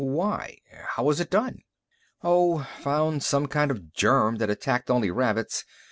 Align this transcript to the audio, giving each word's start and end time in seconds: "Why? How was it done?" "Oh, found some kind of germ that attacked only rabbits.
"Why? 0.03 0.57
How 0.95 1.03
was 1.03 1.19
it 1.19 1.29
done?" 1.29 1.59
"Oh, 2.23 2.63
found 2.81 3.21
some 3.21 3.45
kind 3.45 3.69
of 3.69 3.93
germ 3.93 4.37
that 4.37 4.49
attacked 4.49 4.89
only 4.89 5.11
rabbits. 5.11 5.63